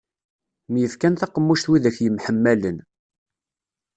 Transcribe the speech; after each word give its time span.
Myefkan 0.71 1.13
taqemmuct 1.15 1.65
widak 1.69 1.97
yemḥemmalen. 2.03 2.77